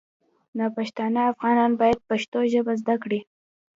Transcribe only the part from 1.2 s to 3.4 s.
افغانان باید پښتو ژبه زده کړي